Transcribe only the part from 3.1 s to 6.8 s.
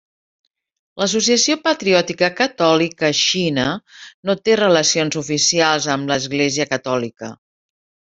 Xina no té relacions oficials amb l'Església